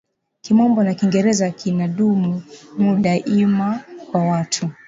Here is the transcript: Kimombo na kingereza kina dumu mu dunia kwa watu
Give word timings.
Kimombo 0.41 0.83
na 0.83 0.93
kingereza 0.93 1.47
kina 1.59 1.87
dumu 1.95 2.33
mu 2.79 2.95
dunia 3.03 3.67
kwa 4.11 4.21
watu 4.23 4.63